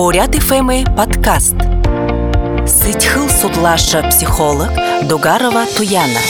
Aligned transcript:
Бурят 0.00 0.34
ФМ 0.34 0.96
подкаст. 0.96 1.56
Сытхыл 2.66 3.28
судлаша 3.28 4.00
психолог 4.08 4.70
Дугарова 5.06 5.66
Туяна. 5.76 6.22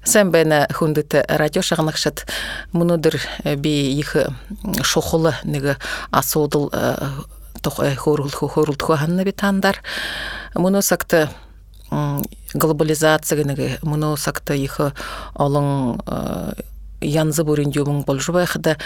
Сән 0.00 0.32
бәні 0.32 0.62
хүндіті 0.72 1.26
радио 1.28 1.60
шағынақшат 1.60 2.24
мұнудыр 2.72 3.18
би 3.60 3.74
ихы 4.00 4.30
шоқылы 4.80 5.34
неге 5.44 5.76
асудыл 6.08 6.72
хорул 8.00 8.32
хорул 8.32 8.80
туханна 8.80 9.28
битандар. 9.28 9.82
Мұны 10.56 10.80
сакты 10.80 11.28
глобализация 12.54 13.44
неге 13.44 13.76
мұны 13.84 14.16
ихы 14.56 14.94
олың 15.36 16.56
янзы 17.00 17.44
бурендюбың 17.44 18.04
болжубайхада 18.04 18.76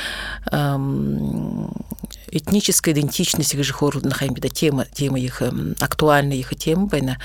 этническая 2.30 2.94
идентичность 2.94 3.56
же 3.56 3.72
хорудна 3.72 4.14
хаймида 4.14 4.48
тема 4.48 4.84
тема 4.86 5.18
их 5.18 5.42
актуальная 5.80 6.36
их 6.36 6.54
тема 6.56 6.86
байна 6.86 7.18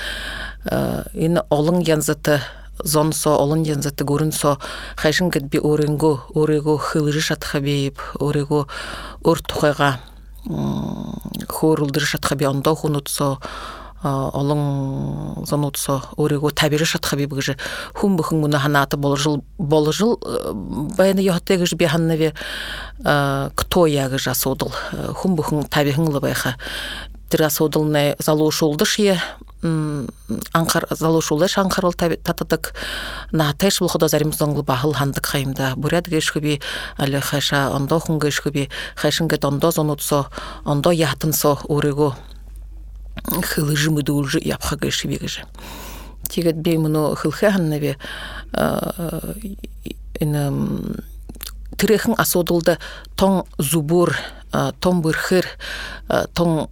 ин 1.14 1.40
олон 1.48 1.80
янзата 1.80 2.40
зонсо 2.84 3.36
олон 3.36 3.62
янзата 3.62 4.04
гурынсо 4.04 4.58
хайшин 4.96 5.30
би 5.30 5.58
оренго 5.58 6.22
орего 6.34 6.78
хылыры 6.78 7.20
шатхабип 7.20 8.00
орего 8.18 8.66
ор 9.22 9.40
тухайга 9.42 10.00
хорулдыры 11.48 12.06
шатхаби 12.06 12.44
ондо 12.44 12.74
хунутсо 12.74 13.38
олың 14.02 15.44
занутсо 15.46 16.00
орего 16.16 16.50
табири 16.50 16.84
шатхаби 16.84 17.26
быгы 17.26 17.56
хум 17.94 18.16
бухын 18.16 18.40
муна 18.40 18.58
ханаты 18.58 18.96
боложыл 18.96 19.44
боложыл 19.58 20.18
баяны 20.96 21.20
йохтеги 21.20 21.64
же 21.64 21.76
биханнаве 21.76 22.34
кто 22.98 23.86
ягы 23.86 24.18
жасодыл 24.18 24.72
хум 25.14 25.36
бухын 25.36 25.64
табихын 25.64 26.08
лыбайха 26.08 26.56
тирасодылны 27.30 28.16
залушулдыш 28.18 28.98
е 28.98 29.20
анкар 29.62 30.86
залушулдыш 30.90 31.58
анкарыл 31.58 31.92
татадык 31.92 32.72
на 33.32 33.52
тэш 33.52 33.80
булхуда 33.80 34.08
зарим 34.08 34.32
зонгл 34.32 34.62
бахыл 34.62 34.94
хандык 34.94 35.26
хайымда. 35.26 35.74
Бурят 35.76 36.08
гешкуби 36.08 36.60
али 36.96 37.20
хайша 37.20 37.70
ондо 37.74 37.98
хун 38.00 38.18
гешкуби 38.18 38.70
хайшынгет 38.96 39.44
ондо 39.44 39.70
зонутсо 39.70 40.26
ондо 40.64 40.90
ятынсо 40.90 41.58
орего 43.26 43.42
хылыжы 43.42 43.90
мыдуулжы 43.90 44.40
япхага 44.42 44.90
шибегежи 44.90 45.44
тигет 46.28 46.56
бей 46.56 46.78
муну 46.78 47.14
хылхе 47.14 47.50
ханнаве 47.50 47.96
ин 50.20 51.00
тирехин 51.76 52.14
асодулда 52.18 52.78
тоң 53.16 53.44
зубур 53.58 54.14
тоң 54.52 55.02
бырхыр 55.04 55.46
тоң 56.34 56.68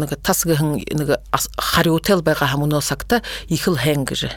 нага 0.00 0.16
тасгыхын 0.16 0.78
нага 0.96 1.20
хариотел 1.58 2.22
бага 2.22 2.46
хамуно 2.46 2.80
сакта 2.80 3.22
ихил 3.48 3.76
хэнгежи 3.76 4.30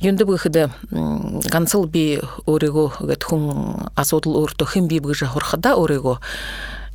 юнды 0.00 0.24
быхыда 0.24 0.70
гансыл 0.90 1.86
би 1.86 2.20
орего 2.46 2.92
гет 3.00 3.24
хун 3.24 3.88
асодул 3.94 4.36
орто 4.42 4.66
хим 4.66 4.88
би 4.88 4.98
быжа 5.00 5.26
хорхада 5.26 5.74
орего 5.76 6.20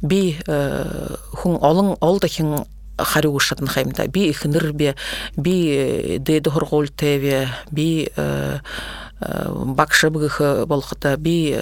би 0.02 0.38
хун 0.46 1.58
олон 1.62 1.96
олда 2.02 2.28
хин 2.28 2.66
хариушатын 2.98 3.68
хаймда 3.68 4.08
би 4.08 4.30
ихнер 4.30 4.74
бе 4.74 4.96
би 5.36 6.18
деде 6.20 6.50
хоргол 6.50 6.88
теве 6.88 7.50
би 7.72 8.10
бакшы 9.20 10.10
бгых 10.10 10.42
болхта 10.68 11.18
би 11.18 11.58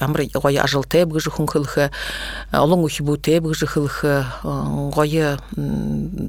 амры 0.00 0.28
гой 0.34 0.56
ажыл 0.58 0.84
те 0.84 1.04
бгыжы 1.06 1.30
хунхылхы 1.30 1.90
олон 2.52 2.84
ухибу 2.84 3.16
те 3.16 3.40
бгыжы 3.40 3.66
хылхы 3.66 4.24
гой 4.42 5.38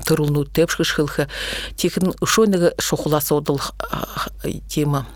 тырылну 0.06 0.46
теп 0.46 0.70
шхылхы 0.70 1.28
тихин 1.76 2.14
ушойнага 2.22 2.74
шохуласы 2.78 3.34
одыл 3.34 3.60
тема 4.68 5.08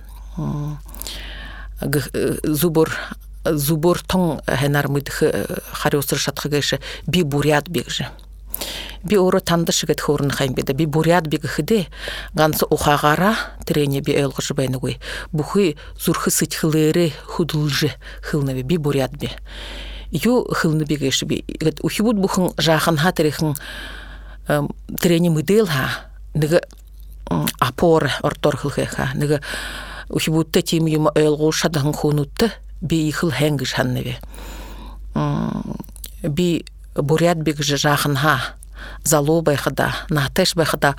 зубур 2.44 2.90
зубур 3.46 4.02
тоң 4.08 4.42
хенар 4.48 4.88
мыдх 4.88 5.22
хариусыр 5.72 6.18
шатхыгышы 6.18 6.80
би 7.06 7.22
бурят 7.22 7.70
бегжи 7.70 8.08
би 9.04 9.18
оро 9.18 9.40
танды 9.40 9.72
шигет 9.72 10.02
хорын 10.02 10.32
хаймбеда 10.32 10.74
би 10.74 10.86
бурят 10.86 11.28
би 11.28 11.38
гыхыде 11.38 11.88
гансы 12.34 12.66
ухагара 12.66 13.36
трене 13.66 14.02
би 14.02 14.14
элгыжы 14.14 14.54
байнугуй 14.54 15.00
бухы 15.32 15.76
зурхы 16.00 16.32
сытхылыры 16.32 17.12
худулжы 17.26 17.92
хылнаве 18.22 18.64
би 18.64 18.78
бурят 18.78 19.12
би. 19.12 19.30
Ю 20.12 20.48
хылны 20.52 20.84
би 20.84 20.96
геши 20.96 21.26
би. 21.26 21.44
Ухибут 21.82 22.18
бухын 22.18 22.54
жахан 22.58 22.98
ха 22.98 23.12
терехин 23.12 23.56
трене 25.00 25.66
ха 25.66 25.90
ныгы 26.34 26.62
апор 27.60 28.10
ортор 28.22 28.58
хылхеха 28.58 29.10
ныгы 29.16 29.42
ухибутта 30.10 30.62
тим 30.62 30.86
юма 30.86 31.12
элгу 31.16 31.52
шадан 31.52 31.94
хунутта 31.94 32.52
би 32.82 33.10
ихыл 33.10 33.32
хэнгиш 33.32 33.74
ханнаве 33.74 34.18
би 36.24 36.66
бурят 36.96 37.38
биг 37.38 37.62
жахын 37.62 38.16
ха 38.84 39.10
залу 39.10 39.42
байхада 39.42 39.94
натеш 40.10 40.56
байхада 40.56 40.96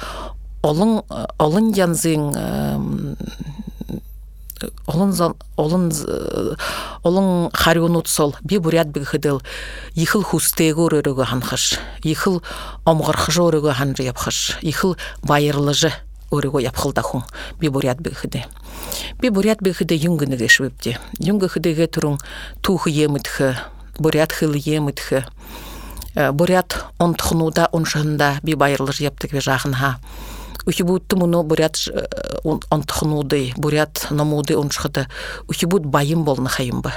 олон 0.62 1.02
олон 1.38 1.72
янзын 1.72 3.16
олон 4.86 5.12
олон 5.56 5.92
олон 7.02 7.50
харюнут 7.52 8.08
сол 8.08 8.34
би 8.42 8.58
бурят 8.58 8.88
биг 8.88 9.08
хидел 9.08 9.42
ихил 9.94 10.22
хустего 10.22 10.88
рөрөгө 10.88 11.24
ханхаш 11.24 11.78
ихил 12.02 12.42
омгорхж 12.84 13.38
өрөгө 13.38 13.72
хан 13.72 13.94
япхаш 13.98 14.58
ихил 14.62 14.96
байырлыжы 15.22 15.92
өрөгө 16.30 16.62
япхылда 16.62 17.02
хун 17.02 17.24
би 17.60 17.68
бурят 17.68 18.00
биг 18.00 18.16
хиде 18.18 18.44
би 19.20 19.28
бурят 19.28 19.60
биг 19.60 19.76
хиде 19.76 19.96
юнгыны 19.96 20.36
гешвипте 20.36 20.98
юнгы 21.18 21.48
хидеге 21.48 21.86
турун 21.86 22.18
тухы 22.62 22.90
емитхы 22.90 23.56
бурят 23.98 24.32
хыл 24.32 24.54
емитхы 24.54 25.24
бурят 26.14 26.84
онтхнуда 26.98 27.68
оншында 27.72 28.38
би 28.42 28.54
байырлыж 28.54 29.00
яптык 29.00 29.32
бе 29.32 29.40
жахынха. 29.40 29.98
Ухибутты 30.66 31.16
муну 31.16 31.42
бурят 31.42 31.76
онтхнуды 32.70 33.52
бурят 33.56 34.06
номуды 34.10 34.56
оншхыды 34.56 35.06
ухибут 35.48 35.84
байым 35.84 36.24
болны 36.24 36.48
хайымбы. 36.48 36.92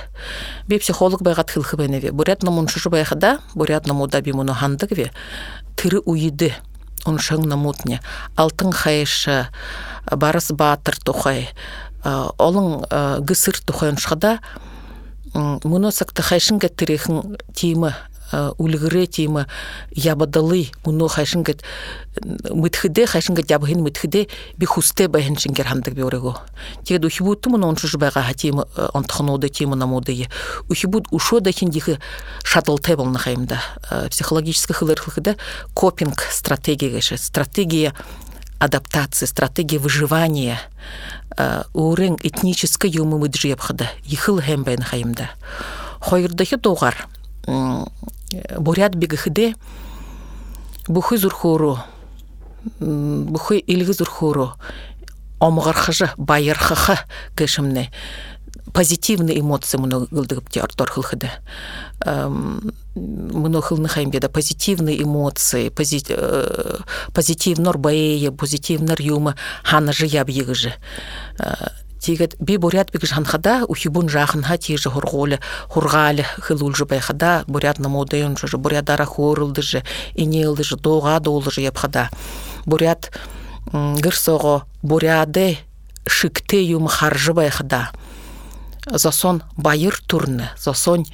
Би 0.67 0.77
психолог 0.79 1.22
байгат 1.22 1.51
хылхы 1.51 1.75
беневи 1.75 2.09
бурят 2.11 2.44
номуншушу 2.44 2.89
байхада 2.89 3.39
бурят 3.56 3.88
номуда 3.88 4.22
би 4.22 4.31
муну 4.31 4.53
хандык 4.53 4.91
ве 4.91 5.11
тыры 5.75 6.00
уйды 6.06 6.53
оншың 7.06 7.45
намутне 7.47 8.00
алтын 8.35 8.72
хайшы 8.72 9.47
барыс 10.11 10.51
батыр 10.51 10.95
тухай. 11.03 11.50
Олың 12.03 12.85
гысыр 13.19 13.59
тухай 13.66 13.89
оншхада 13.89 14.39
муну 15.33 15.91
сакты 15.91 16.22
хайшын 16.22 16.59
геттирехин 16.59 17.38
тимы 17.53 17.95
үлгіре 18.31 19.07
тима 19.07 19.47
ябадалы 19.91 20.67
муну 20.85 21.07
хайшынгет 21.07 21.63
мытхыде 22.49 23.05
хайшынгет 23.05 23.49
ябыхын 23.49 23.81
мытхыде 23.81 24.27
би 24.57 24.65
хусте 24.65 25.07
бахын 25.07 25.38
шингер 25.38 25.67
хандык 25.67 25.93
би 25.93 26.01
орего 26.01 26.38
тиге 26.83 27.05
ухибут 27.07 27.45
муну 27.47 27.67
оншуж 27.67 27.95
бага 27.95 28.21
хатима 28.21 28.67
онтхнода 28.93 29.49
тима 29.49 29.75
намоды 29.75 30.27
ухибут 30.69 31.07
ушо 31.11 31.39
да 31.39 31.51
хиндихы 31.51 31.99
шатл 32.43 32.77
тебл 32.77 33.05
на 33.05 33.19
хаймда 33.19 33.61
психологический 34.09 34.73
хылыр 34.73 34.99
хылыда 34.99 35.38
копинг 35.73 36.21
стратегия 36.31 37.01
стратегия 37.01 37.94
адаптации 38.59 39.25
стратегия 39.25 39.77
выживания. 39.77 40.59
Урен 41.73 42.17
этнический 42.23 42.89
юмы 42.89 43.19
мыджиепхада 43.19 43.89
ихыл 44.05 44.41
хэмбэн 44.41 44.81
хаймда 44.81 45.30
хойырдахи 46.00 46.56
доғар 46.56 47.07
бурят 48.57 48.95
бигыхыде 48.95 49.56
бухы 50.88 51.18
зурхуру. 51.18 51.79
Бухы 52.79 53.59
илги 53.59 53.91
зурхуру. 53.91 54.53
Омгархыжы 55.39 56.09
байырхыхы 56.18 56.97
кешимне 57.38 57.91
позитивный 58.74 59.39
эмоции 59.39 59.77
муну 59.77 60.07
гылдыгыпте 60.12 60.62
артор 60.62 60.91
хылхыды 60.91 61.29
муну 62.95 63.62
хылны 63.62 63.88
хаймбеда 63.88 64.30
позитивный 64.30 65.01
эмоции 65.01 65.69
позитивнор 65.69 67.77
баэе 67.77 68.31
позитивнор 68.31 69.01
юма 69.01 69.35
ханажы 69.63 70.06
яб 70.06 70.30
егыжы 70.30 70.73
тигет 72.07 72.36
би 72.39 72.56
бурят 72.56 72.89
биг 72.94 73.04
жанхада 73.04 73.65
ухибун 73.68 74.07
жахынха 74.07 74.57
тиже 74.57 74.89
хурголе 74.89 75.42
хургале 75.68 76.25
хылулжы 76.39 76.86
байхада 76.86 77.44
бурят 77.48 77.80
намоден 77.80 78.38
же 78.38 78.57
бурядара 78.57 79.04
хорылды 79.04 79.62
же 79.62 79.83
инелды 80.15 80.63
же 80.63 80.77
доға 80.77 81.19
долы 81.19 81.51
же 81.51 81.59
япхада 81.59 82.09
бурят 82.65 83.12
гырсого 83.74 84.63
буряде 84.81 85.57
шикте 86.07 86.63
юм 86.63 86.88
харжы 86.88 87.33
байхада. 87.33 87.92
Засон 88.86 89.44
байыр 89.57 90.00
турны 90.07 90.50
засон 90.57 91.06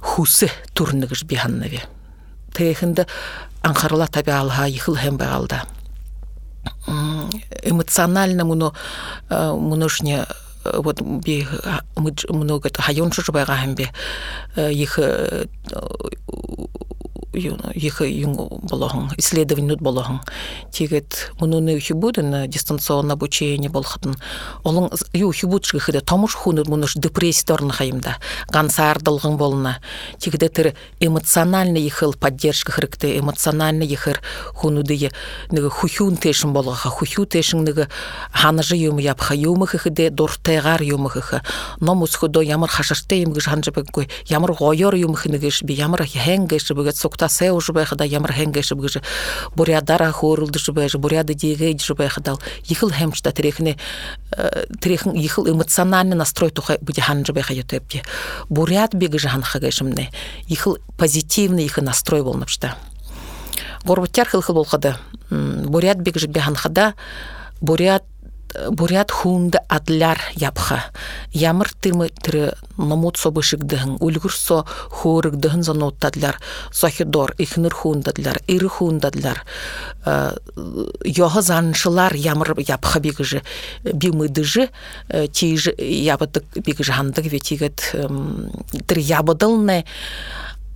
хусы 0.00 0.48
турныгыш 0.74 1.24
биханнаве 1.24 1.82
тэхинде 2.52 3.08
анхарла 3.62 4.06
табиалха 4.06 4.68
ихыл 4.68 4.94
хэм 4.94 5.16
багалда 5.16 5.64
эмоционально 7.62 8.44
муну 8.44 8.74
мунушне 9.30 10.26
вот 10.64 11.00
би 11.00 11.46
много 12.28 12.70
хайоншы 12.74 13.22
жубайга 13.22 13.54
хэмбе 13.56 13.90
их 14.56 14.98
их 17.34 18.00
юң 18.00 18.36
болохын 18.62 19.10
исследование 19.18 19.76
болохын 19.76 20.20
тигет 20.72 21.32
мунуны 21.40 21.78
хибудын 21.80 22.48
дистанционно 22.48 23.14
обучение 23.14 23.70
болхатын 23.70 24.16
олың 24.64 24.90
ю 25.12 25.32
хибуд 25.32 25.64
шыхыда 25.64 26.00
томуш 26.00 26.34
хуны 26.34 26.64
мунуш 26.66 26.94
депресситорны 26.94 27.72
хайымда 27.72 28.16
гансардылгын 28.50 29.36
болна. 29.36 29.78
Тигде 30.18 30.48
тер 30.48 30.74
эмоциональный 31.00 31.86
ихыл 31.86 32.14
поддержка 32.14 32.72
хырыкты 32.72 33.18
эмоциональный 33.18 33.86
ихыр 33.86 34.20
хунуды 34.54 35.10
ныгы 35.50 35.70
хухюн 35.70 36.16
тешин 36.16 36.52
болгаха 36.52 36.88
хухю 36.88 37.26
тешин 37.26 37.64
ныгы 37.64 37.88
ханыжы 38.32 38.76
юмы 38.76 39.02
япха 39.02 39.34
юмы 39.34 39.66
хыхыде 39.66 40.10
дортегар 40.10 40.82
юмы 40.82 41.10
хыхы 41.10 41.42
номус 41.80 42.14
худо 42.14 42.40
ямар 42.40 42.70
хашаште 42.70 43.22
юмгыш 43.22 43.46
ханжыбыгой 43.46 44.08
ямар 44.26 44.52
гойор 44.52 44.94
юмы 44.94 45.16
хыныгыш 45.16 45.62
би 45.62 45.74
ямар 45.74 46.04
бөгөт 46.04 46.96
сокта 46.96 47.23
та 47.24 47.28
се 47.30 47.52
уже 47.52 47.72
бэхада 47.72 48.04
ямар 48.04 48.36
хэнгэ 48.36 48.60
шибгэж 48.60 49.00
бурядара 49.56 50.12
хорулды 50.12 50.58
шибэж 50.58 51.00
буряды 51.00 51.32
диге 51.32 51.72
жибэхдал 51.72 52.38
ихил 52.68 52.90
хэмчта 52.90 53.32
трехне 53.32 53.78
трехэн 54.80 55.16
ихил 55.16 55.48
эмоциональный 55.48 56.16
настрой 56.16 56.50
тухай 56.50 56.76
буде 56.82 57.00
ханжы 57.00 57.32
бэха 57.32 57.54
ютепке 57.54 58.02
буряд 58.50 58.92
бегэж 58.92 59.24
ханхагашымне 59.32 60.12
ихил 60.48 60.76
позитивный 60.98 61.64
их 61.64 61.78
настрой 61.78 62.22
болнапшта. 62.22 62.76
Горбутяр 63.84 64.28
хыл 64.28 64.42
хыл 64.42 64.56
болхады 64.56 64.96
буряд 65.30 65.96
бегэж 65.96 66.26
беханхада 66.26 66.92
буряд 67.62 68.04
бурят 68.70 69.10
хунда 69.10 69.60
адлар 69.68 70.20
япха. 70.34 70.84
Ямар 71.32 71.70
тырмы 71.80 72.10
номут 72.76 73.16
со 73.16 73.30
бышыгдыхын 73.30 73.98
үлгүр 74.00 74.32
со 74.32 74.64
хорыгдыхын 74.90 75.62
заноттадлар 75.62 76.40
сохидор 76.72 77.34
ихныр 77.38 77.74
хундадлар 77.74 78.40
иры 78.46 78.68
хундадлар 78.68 79.44
йоха 81.04 81.42
заншылар 81.42 82.14
ямар 82.14 82.54
япха 82.58 83.00
бигыжы 83.00 83.42
бимыдыжы 83.84 84.70
тижы 85.32 85.74
ябыдык 85.78 86.44
бигыжы 86.54 86.92
хандык 86.92 87.26
ветигет 87.26 87.94
тыр 88.86 88.98
ябыдылны. 88.98 89.84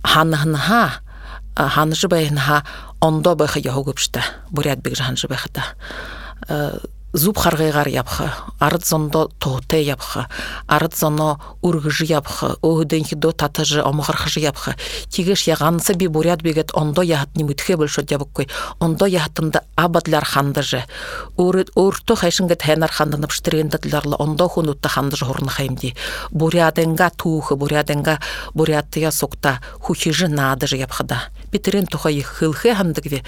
Ханхынха 0.03 1.01
ханжы 1.55 2.07
байынха 2.07 2.63
ондо 3.01 3.35
бэха 3.35 3.59
йохугыпшта 3.59 4.23
бурят 4.49 4.79
бигыжы 4.79 5.03
ханжы 5.03 5.27
зуб 7.13 7.37
харгайгар 7.37 7.87
япха 7.87 8.33
арыт 8.59 8.85
зондо 8.85 9.31
тоте 9.39 9.81
япха 9.81 10.27
арыт 10.67 10.95
зоно 10.95 11.39
ургыжы 11.61 12.05
япха 12.05 12.57
оһден 12.61 13.03
до 13.11 13.31
татыжы 13.31 13.81
омгархыжы 13.81 14.39
япха 14.39 14.75
тигеш 15.09 15.47
ягансы 15.47 15.93
би 15.93 16.07
бурят 16.07 16.41
бегет 16.41 16.69
ондо 16.73 17.01
яхат 17.01 17.35
нимүтхе 17.35 17.77
бөлшөт 17.77 18.11
ябыккой 18.11 18.47
ондо 18.79 19.05
яхатында 19.05 19.63
абадлар 19.75 20.23
хандыжы. 20.23 20.83
Урыт 21.35 21.71
урто 21.75 22.15
хайшынгет 22.15 22.61
хэнар 22.61 22.91
хандынып 22.91 23.31
штырендыдларла 23.31 24.15
ондо 24.19 24.47
хунутта 24.47 24.89
хандыжы 24.89 25.25
хорны 25.25 25.49
хаймди 25.49 25.95
буряденга 26.29 27.09
тухы 27.09 27.55
буряденга 27.55 28.19
бурятия 28.53 29.09
сокта 29.11 29.59
хухижы 29.79 30.27
надыжы 30.27 30.77
япхада 30.77 31.23
битерен 31.51 31.85
тухай 31.85 32.21
хылхе 32.21 32.75
хандыгве 32.75 33.23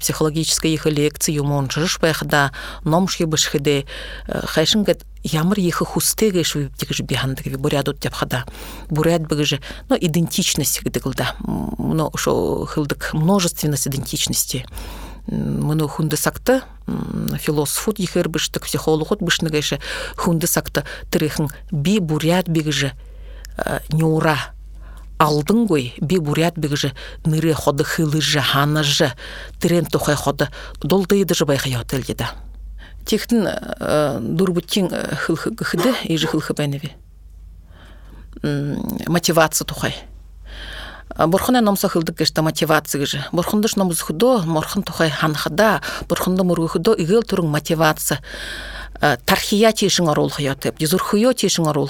психологическая 0.00 0.72
их 0.72 0.86
лекция 0.86 1.34
юмонжыш 1.34 1.98
байхда 2.00 2.52
номшхи 2.84 3.24
бышхиде 3.24 3.86
хайшынгет 4.26 5.04
ямар 5.22 5.58
ехы 5.58 5.84
хустеге 5.84 6.44
шу 6.44 6.68
тигж 6.68 7.00
бихандыгве 7.00 7.56
бурядут 7.56 8.00
тяпхада. 8.00 8.44
Буряд 8.90 9.26
быгыжы 9.26 9.60
но 9.88 9.96
идентичность 9.96 10.82
гдыгылда 10.82 11.34
но 11.40 12.10
шо 12.16 12.64
хылдык 12.66 13.10
множественность 13.12 13.88
идентичности. 13.88 14.66
Мыны 15.26 15.88
хунды 15.88 16.18
сакты 16.18 16.60
философут 17.38 17.98
ехер 17.98 18.28
быштык 18.28 18.64
психологот 18.66 19.22
бышныгайшы 19.22 19.80
хунды 20.16 20.46
сакты 20.46 20.84
тырыхын 21.10 21.48
би 21.70 21.98
буряд 21.98 22.46
бигыжы 22.46 22.92
нюра 23.90 24.53
алдың 25.18 25.66
ғой 25.68 25.92
би 26.00 26.18
бурят 26.18 26.56
бигже 26.58 26.92
ныре 27.24 27.54
ходы 27.54 27.84
хылыжы 27.84 28.40
ханажы 28.40 29.12
трен 29.60 29.86
тухай 29.86 30.16
ходы 30.16 30.48
долдыйды 30.80 31.34
же 31.34 31.46
байха 31.46 31.68
отелдеда 31.80 32.30
тихтин 33.04 33.48
дурбуттин 34.36 34.90
хылхыды 34.90 35.94
ижи 36.04 36.26
хылхы 36.26 36.54
бәневи 36.54 36.92
мотивация 39.06 39.66
тухай 39.66 39.94
Борхына 41.16 41.60
номса 41.60 41.88
хылдык 41.88 42.18
кешта 42.18 42.42
мотивация 42.42 42.98
гыжы. 42.98 43.24
Борхындыш 43.30 43.76
номыз 43.76 44.00
худо, 44.00 44.42
тухай 44.84 45.10
ханхада, 45.10 45.80
борхынды 46.08 46.42
мургы 46.42 46.68
худо 46.68 46.96
мотивация. 47.42 48.20
Тархия 49.24 49.72
тешин 49.72 50.08
орол 50.08 50.30
хаятып, 50.30 50.78
дизурхуё 50.78 51.32
тешин 51.32 51.66
орол. 51.68 51.88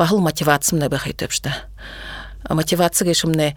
Бахыл 0.00 0.20
мотивация 0.24 0.88
бахайтып 0.88 1.30
шта. 1.30 1.52
Мотивация 2.48 3.04
гешимне 3.04 3.54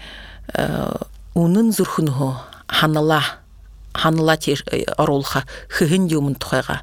унын 1.33 1.71
зурхунху 1.71 2.35
ханала 2.67 3.23
ханыла 3.93 4.35
теш 4.35 4.65
оролха 4.97 5.45
хыгын 5.69 6.07
юмын 6.11 6.35
тухайга 6.35 6.81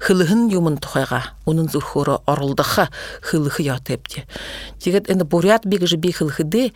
хылыгын 0.00 0.48
юмын 0.48 0.78
тухайга 0.78 1.22
унын 1.44 1.68
зурхуры 1.68 2.18
орылдыха 2.26 2.88
хылыхы 3.22 3.62
ятепти 3.62 4.26
тигет 4.80 5.08
энди 5.08 5.22
бурят 5.22 5.64
бигжи 5.64 5.96
би 5.96 6.10
хылхыды 6.10 6.72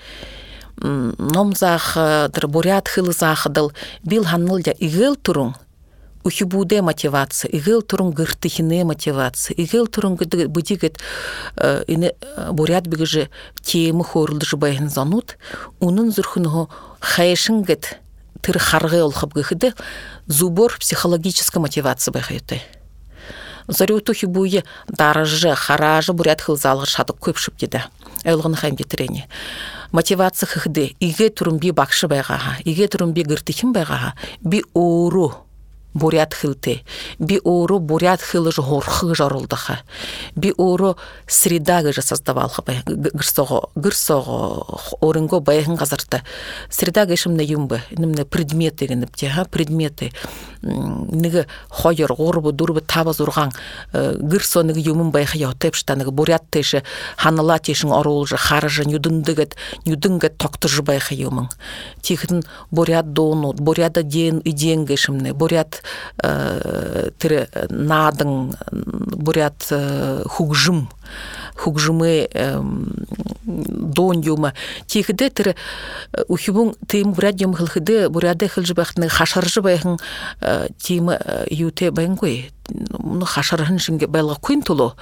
номзах 0.76 1.96
дыр 1.96 2.46
бурят 2.46 2.86
хылызахыдыл 2.86 3.72
бил 4.04 4.24
ханнылja 4.24 4.72
игел 4.78 5.16
турун 5.16 5.56
ухибуде 6.24 6.82
мотивация 6.82 7.50
игел 7.50 7.82
турун 7.82 8.10
гыртыхине 8.10 8.84
мотивация 8.84 9.54
игел 9.56 9.86
турун 9.86 10.16
будигет 10.16 10.98
ине 11.86 12.14
бурят 12.52 12.86
бигжи 12.86 13.28
темы 13.62 14.04
хорылды 14.04 14.46
байын 14.56 14.88
занут 14.88 15.36
унын 15.80 16.12
зурхунху 16.12 16.68
хайшынгет 17.00 17.98
тыр 18.42 18.58
харгы 18.58 19.02
олхып 19.02 19.34
гыхыды 19.34 19.74
зубор 20.26 20.76
психологическая 20.78 21.60
мотивация 21.60 22.12
байхайты 22.12 22.62
зарютухи 23.70 24.26
буе 24.26 24.64
дарыжы 24.88 25.54
харажы 25.54 26.12
бурят 26.12 26.42
хылзалғы 26.42 26.88
шатып 26.90 27.20
көпшіп 27.22 27.58
деді. 27.60 27.84
Өлгін 28.24 28.56
хайм 28.58 28.76
кетірене. 28.76 29.28
Мотивация 29.92 30.46
хыхды 30.46 30.96
иге 31.00 31.30
турум 31.30 31.58
би 31.58 31.70
бакшы 31.70 32.08
байгаха 32.08 32.58
иге 32.64 32.88
турум 32.88 33.12
би 33.12 33.22
гыртыхим 33.22 33.72
би 33.72 34.64
оору. 34.74 35.46
Бурят 35.94 36.34
хылты 36.34 36.82
би 37.18 37.40
оору 37.44 37.78
бурят 37.78 38.20
хылы 38.20 38.52
же 38.52 38.62
хорхы 38.62 39.14
жарылдыха 39.14 39.80
би 40.34 40.52
оору 40.56 40.96
среда 41.26 41.92
же 41.92 42.02
создавалха 42.02 42.62
бай 42.62 42.82
гырсого 42.86 43.70
гырсого 43.74 44.80
орынго 45.00 45.40
байхын 45.40 45.76
казарта 45.76 46.22
среда 46.70 47.06
гешимне 47.06 47.44
юмбы 47.44 47.82
нимне 47.90 48.24
предметы 48.24 48.86
генеп 48.86 49.16
те 49.16 49.28
ха 49.28 49.44
предметы 49.44 50.12
ниги 50.62 51.46
хойор 51.68 52.14
горбу 52.14 52.52
дурбу 52.52 52.80
таба 52.80 53.12
зурган 53.12 53.52
гырсо 53.92 54.62
ниги 54.62 54.80
юмын 54.80 55.10
байха 55.10 55.38
ятып 55.38 55.74
шта 55.74 55.96
ниги 55.96 56.10
бурят 56.10 56.44
теше 56.50 56.82
ханала 57.16 57.58
тешин 57.58 57.92
орул 57.92 58.26
же 58.26 58.36
харжы 58.36 58.84
нюдындыгет 58.84 59.56
нюдынгет 59.84 60.38
токтыжы 60.38 60.82
байха 60.82 61.14
юмын. 61.14 61.48
Тихин 62.02 62.42
бурят 62.70 63.12
дону 63.12 63.52
буряда 63.52 64.02
ден 64.02 64.40
иден 64.44 64.84
гешимне 64.84 65.32
бурят 65.32 65.79
тірі 66.20 67.46
надың 67.70 68.54
бурят 69.16 69.66
хугжым 70.30 70.88
хугжымы 71.60 72.28
дон 73.44 74.22
юма 74.24 74.52
тихиде 74.86 75.30
тірі 75.30 75.54
ухибун 76.28 76.74
тыйм 76.86 77.12
бурят 77.12 77.40
юм 77.40 77.54
хылхыды 77.54 78.08
буряде 78.08 78.48
хылжы 78.48 78.74
бахны 78.74 79.08
хашаржы 79.08 79.60
байхын 79.60 79.98
тима 80.78 81.18
юте 81.50 81.90
байын 81.90 82.16
кой. 82.16 82.50
Ну 82.70 83.24
хашархын 83.26 83.78
шинге 83.78 84.06
байлга 84.06 84.36
куин 84.40 84.62
тулу. 84.62 84.94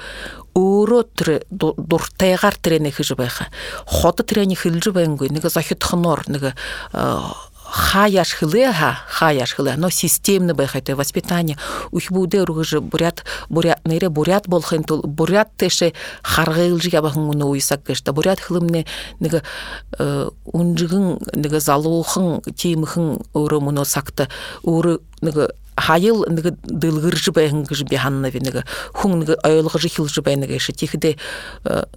Өөрө 0.54 1.04
тэр 1.14 1.44
дуртайгаар 1.50 2.56
тэрэне 2.56 2.90
хэж 2.90 3.14
байха 3.14 3.46
хот 3.86 4.24
тэрэне 4.24 4.56
хэлж 4.56 4.90
байнгүй 4.90 5.30
нэг 5.30 5.46
захид 5.52 5.84
хонор 5.84 6.24
нэг 6.26 6.54
хаяш 7.78 8.34
хылеха 8.34 8.98
хаяш 9.08 9.54
хыле 9.54 9.74
но 9.76 9.88
системны 9.90 10.52
байхайте 10.54 10.94
воспитание 10.94 11.56
ухбуде 11.92 12.42
ругыжы 12.42 12.80
бурят 12.80 13.24
бурят 13.48 13.80
нере 13.84 14.08
бурят 14.08 14.48
болхын 14.48 14.82
тул 14.82 15.02
бурят 15.02 15.48
теше 15.56 15.92
харгылжы 16.22 16.90
ябахын 16.92 17.22
муну 17.22 17.46
уйсак 17.46 17.84
кешта 17.86 18.12
бурят 18.12 18.40
хылымне 18.40 18.84
неге 19.20 19.42
унжыгын 19.98 21.20
неге 21.34 21.60
залухын 21.60 22.42
тимхын 22.56 23.20
уры 23.32 23.60
муну 23.60 23.84
сакты 23.84 24.28
уры 24.62 24.98
неге 25.20 25.50
хайыл 25.76 26.26
ныгы 26.28 26.56
дылгыржы 26.64 27.30
бэнгыжы 27.30 27.84
биханна 27.84 28.28
ви 28.30 28.40
ныгы 28.40 28.64
хун 28.92 29.20
ныгы 29.20 29.38
ойлгыжы 29.44 29.88
хилжы 29.88 30.22
бэнныгы 30.22 30.58
шы 30.58 30.72
тихде 30.72 31.16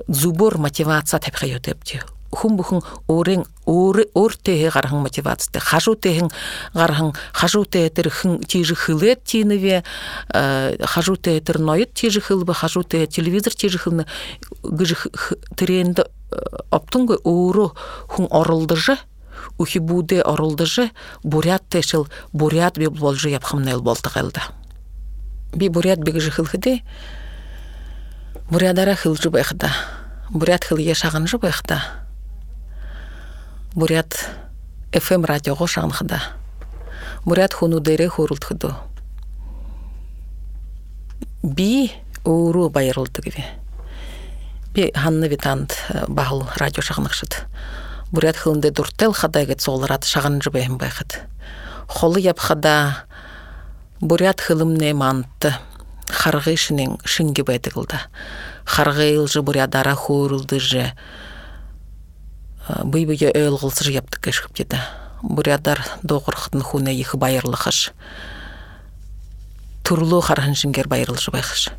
зубор 0.08 0.60
мотивация 0.60 1.20
тапха 1.20 1.48
йотепти 1.48 2.02
хун 2.32 2.56
бухун 2.56 2.84
орен 3.08 3.46
оры 3.72 4.08
ор 4.14 4.36
техе 4.36 4.70
гархан 4.70 5.00
мотивация 5.02 5.60
хажу 5.60 5.96
техин 5.96 6.30
гархан 6.74 7.14
хажу 7.32 7.64
техер 7.66 8.10
хын 8.10 8.40
тижи 8.40 8.76
хылет 8.76 9.24
тиневе 9.24 9.84
хажу 10.30 11.16
техер 11.16 11.60
ноет 11.60 11.94
тижи 11.94 12.22
хылбы 12.22 12.54
хажу 12.54 12.84
те 12.84 13.08
телевизор 13.08 13.54
тижи 13.54 13.78
хылны 13.78 14.06
гыжы 14.64 14.96
тренде 15.56 16.06
оптунгы 16.70 17.18
ору 17.24 17.74
хун 18.08 18.28
орылдыжы 18.30 18.98
ухибуде 19.58 20.22
орылдыжы 20.22 20.92
бурят 21.24 21.64
тешил 21.70 22.08
бурят 22.34 22.78
би 22.78 22.88
болжы 22.88 23.30
япхамнел 23.30 23.82
болтығылды 23.82 24.42
би 25.54 25.70
бурят 25.70 26.00
бигжи 26.00 26.32
хылхыды 26.32 26.82
бурядара 28.50 28.96
хылжы 28.96 29.30
байхда 29.30 29.72
бурят 30.30 30.64
хыл 30.64 30.78
ешағынжы 30.78 31.38
байхда 31.38 32.01
бурят 33.74 34.30
фм 34.92 35.24
радиого 35.24 35.68
шанхда 35.68 36.22
бурят 37.26 37.54
хуну 37.54 37.80
дере 37.80 38.10
хурултхыду 38.10 38.76
би 41.42 41.92
уру 42.26 42.70
байырылдыгви 42.70 43.46
би 44.74 44.92
ханны 44.94 45.28
витант 45.28 45.78
бахыл 46.08 46.48
радио 46.58 46.82
шағынықшыд 46.82 47.48
бурят 48.12 48.36
хылынде 48.36 48.72
дуртел 48.72 49.14
хадайгет 49.14 49.62
соларат 49.62 50.04
шаган 50.04 50.42
жыбайым 50.42 50.78
байхат 50.78 51.22
холы 51.88 52.20
япхада 52.20 53.06
бурят 54.02 54.42
хылымне 54.42 54.94
мантты 54.94 55.56
харгы 56.10 56.58
шинен 56.58 57.00
шинге 57.06 57.44
байтыгылда 57.44 58.02
харгы 58.66 59.14
илжы 59.14 59.42
бурядара 59.42 59.96
хурулды 59.96 60.60
же 60.60 60.92
быйбыге 62.68 63.32
өйлгылсыр 63.34 63.92
япты 63.92 64.22
кешкіп 64.22 64.56
деді 64.58 64.80
бурядар 65.22 65.82
доғырхтын 66.04 66.62
хуне 66.62 66.94
ихы 66.96 67.18
байырлыхыш 67.18 67.92
турлу 69.84 70.22
хархын 70.22 70.56
шингер 70.56 70.88
байырлышы 70.88 71.32
байхыш. 71.32 71.70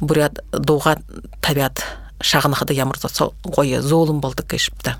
Бурят 0.00 0.40
доға 0.52 0.96
табиат 1.42 1.82
шағынықыды 2.24 2.74
ямырда 2.74 3.10
қойы 3.44 3.80
золым 3.82 4.20
болды 4.20 4.42
кешіпті 4.42 4.96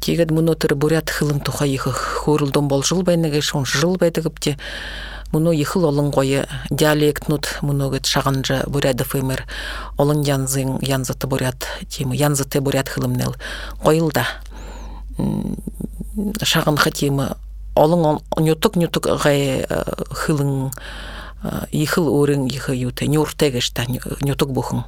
тегед 0.00 0.30
муну 0.30 0.54
тыры 0.54 0.74
бурят 0.74 1.10
хылым 1.10 1.40
туха 1.40 1.64
ихы 1.66 1.92
хурулдон 1.92 2.68
бол 2.68 2.82
жыл 2.82 3.02
байныгы 3.02 3.40
шон 3.40 3.64
жыл 3.64 3.96
байдыгыпте 3.96 4.58
муну 5.32 5.52
ихыл 5.52 5.86
олон 5.86 6.10
гойы 6.10 6.46
диалект 6.70 7.28
нут 7.28 7.58
муну 7.62 7.90
гет 7.90 8.06
шаганжа 8.06 8.64
буряды 8.66 9.04
фымер 9.04 9.46
олон 9.96 10.22
янзын 10.22 10.78
янзыты 10.80 11.26
бурят 11.26 11.66
тимы 11.88 12.16
янзыты 12.16 12.60
бурят 12.60 12.88
хылымнел 12.88 13.34
гойылда 13.82 14.26
шагын 16.42 16.76
хатимы 16.76 17.36
олон 17.74 18.20
нютук 18.38 18.76
нютук 18.76 19.08
гай 19.24 19.66
хылын 20.10 20.70
ихыл 21.70 22.08
орын 22.20 22.46
ихы 22.46 22.74
юте 22.76 23.06
нюртегешта 23.06 23.86
нютук 24.20 24.50
бухын 24.52 24.84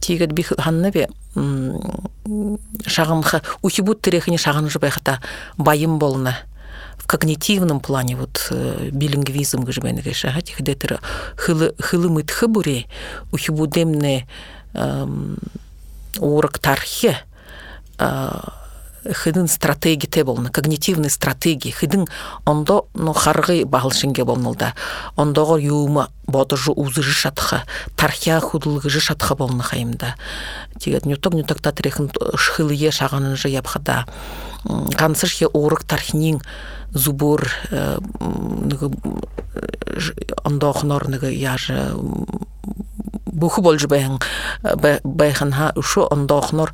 тигет 0.00 0.32
би 0.32 0.42
ханнабе 0.42 1.08
шағынха 2.86 3.42
ухибут 3.62 4.02
терехине 4.02 4.38
шағын 4.38 4.70
жыбайхата 4.70 5.20
байым 5.56 5.98
болна 5.98 6.36
в 7.04 7.06
когнитивном 7.06 7.80
плане 7.80 8.16
вот 8.16 8.48
э, 8.50 8.88
билингвизм 8.90 9.60
гыжбен 9.60 9.98
решагать 9.98 10.48
их 10.48 10.62
детера 10.62 11.00
хылы 11.36 11.74
хылымыт 11.78 12.30
хыбуре 12.30 12.86
у 13.30 13.36
хибудемне 13.36 14.26
урактархе 16.18 17.18
а, 17.98 18.63
хыдын 19.12 19.48
стратегия 19.48 20.08
те 20.08 20.24
болны 20.24 20.50
когнитивный 20.50 21.10
стратегия 21.10 21.72
хыдын 21.72 22.06
ондо 22.44 22.86
но 22.94 23.12
харгы 23.12 23.64
багылшынге 23.64 24.24
болнулда 24.24 24.74
ондогор 25.16 25.58
юума 25.58 26.10
бодожу 26.26 26.72
узыжы 26.72 27.12
шатха 27.12 27.64
тархя 27.96 28.40
худылгыжы 28.40 29.00
шатха 29.00 29.34
болны 29.34 29.62
хайымда. 29.62 30.14
Тигет 30.80 31.06
нюток 31.06 31.34
нюток 31.34 31.60
татрехын 31.60 32.10
шхылые 32.34 32.90
шаганын 32.90 33.36
же 33.36 33.48
япхада 33.48 34.06
канцышхе 34.96 35.46
урок 35.46 35.84
тархнин 35.84 36.40
зубур 36.90 37.50
ондохнор 40.44 41.08
ныгы 41.08 41.32
яжы 41.32 41.94
буху 43.34 43.60
больше 43.60 43.88
бэхэн 43.88 44.18
бэхэн 45.04 45.52
ха 45.52 45.72
ушу 45.76 46.06
ондохнор 46.10 46.72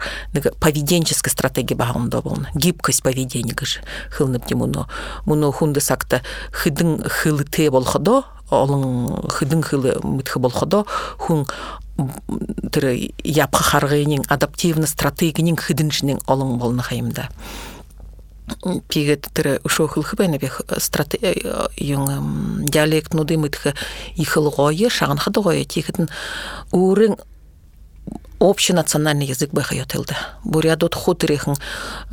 поведенческая 0.61 1.33
стратегия 1.33 1.77
ба 1.77 1.91
ондо 1.95 2.23
болна. 2.23 2.49
Гибкость 2.55 3.03
поведения 3.03 3.55
гыш 3.55 3.81
хылныпти 4.11 4.55
муну 4.55 4.87
муну 5.25 5.51
хунды 5.53 5.81
сакта 5.81 6.23
хыдың 6.53 7.09
хылы 7.09 7.45
те 7.45 7.71
болходо 7.71 8.25
олың 8.51 9.31
хыдың 9.31 9.63
хылы 9.63 9.97
мытхы 10.03 10.39
болходо 10.39 10.85
хун 11.19 11.47
тыры 12.73 13.13
япха 13.25 13.63
харгыйнин 13.63 14.25
адаптивный 14.29 14.89
стратегиянин 14.89 15.57
хыдыншинин 15.57 16.21
олың 16.27 16.59
болны 16.59 16.83
хайымда. 16.83 17.29
Пигет 18.89 19.29
тире 19.35 19.61
ушохыл 19.65 20.03
хыбайна 20.03 20.39
бех 20.39 20.61
страте 20.79 21.19
юң 21.77 22.67
диалект 22.69 23.15
нуды 23.15 23.37
мытхы 23.37 23.75
ихыл 24.17 24.51
гое 24.51 24.89
шаган 24.91 25.19
хады 25.19 25.41
гое 25.43 25.65
тихитин 25.65 26.09
урын 26.73 27.17
общенациональный 28.41 29.27
язык 29.27 29.51
бэха 29.53 29.75
йотелда. 29.75 30.17
Бурядот 30.45 30.95
хутрихын 30.95 31.57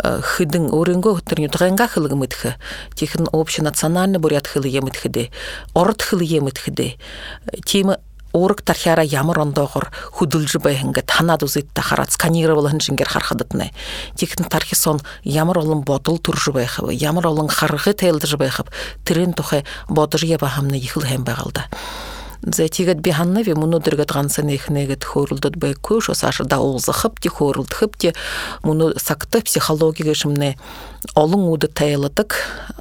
хыдың 0.03 0.67
урынго 0.75 1.15
хутрын 1.15 1.47
ютганга 1.47 1.87
хылы 1.87 2.15
мытхы. 2.15 2.55
Тихин 2.95 3.29
общенациональный 3.31 4.19
бурят 4.19 4.45
хылы 4.45 4.67
емытхыды. 4.67 5.31
Орт 5.73 6.01
хылы 6.01 6.25
емытхыды. 6.25 6.95
Тимы 7.65 7.99
орык 8.37 8.61
тархяра 8.61 9.03
ямар 9.03 9.39
ондогор 9.39 9.91
худулжы 10.11 10.59
байхынга 10.59 11.01
танаду 11.01 11.47
зытта 11.47 11.81
харат 11.81 12.11
сканировалын 12.11 12.79
жингер 12.79 13.09
хархадытны 13.09 13.71
тикн 14.15 14.43
тархи 14.43 14.75
сон 14.75 15.01
ямар 15.23 15.59
олон 15.59 15.81
ботул 15.81 16.19
туржы 16.19 16.51
байхы 16.51 16.93
ямар 16.93 17.27
олон 17.27 17.49
харгы 17.49 17.93
тейлдыжы 17.93 18.37
байхып 18.37 18.69
тирин 19.03 19.33
тухай 19.33 19.65
бодыр 19.89 20.23
ебахамны 20.25 20.77
ихыл 20.77 21.03
хэм 21.03 21.23
байгалда 21.23 21.65
Зэтигет 22.43 22.99
биханны 23.01 23.41
ви 23.43 23.53
муну 23.53 23.79
дыргат 23.79 24.13
гансан 24.13 24.47
эхнегет 24.53 25.03
хорулдат 25.03 25.57
бай 25.57 25.73
көш 25.73 26.11
осашы 26.13 26.45
да 26.45 26.59
олзахып 26.61 27.19
ти 27.19 27.29
хорулдхып 27.29 27.97
ти 27.97 28.13
муну 28.63 28.93
сакты 28.97 29.41
психология 29.41 30.13
шимне 30.13 30.55
олон 31.15 31.49
уды 31.49 31.67
тайладык 31.67 32.35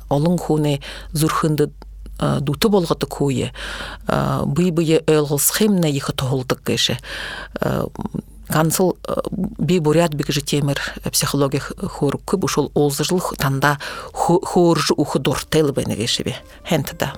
олон 0.09 0.39
хуне 0.39 0.83
зурхынды 1.13 1.71
дуты 2.19 2.69
болготы 2.69 3.07
куе 3.07 3.53
бый 4.07 4.71
бые 4.71 5.03
өлгылсхемне 5.07 5.91
ихы 5.91 6.13
тоголдык 6.13 6.63
кеше 6.63 6.99
Кансыл 8.49 8.97
би 9.59 9.81
бурят 9.81 10.15
бигжи 10.15 10.41
темер 10.41 10.81
психология 11.11 11.61
хорукку 11.61 12.37
бушул 12.37 12.71
олзыжыл 12.75 13.21
танда 13.39 13.79
хоржу 14.13 14.95
ухы 14.97 15.19
дортел 15.19 15.73
бенегешебе 15.73 16.37
хентда 16.65 17.15